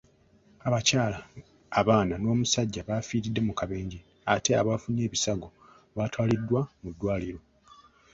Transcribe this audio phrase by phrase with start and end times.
[0.67, 1.19] Abakyala,
[1.79, 3.99] abaana n'omusajja baafiiridde mu kabenje,
[4.33, 5.47] ate abaafunye ebisago
[5.95, 7.39] baatwaliddwa mu ddwaliro.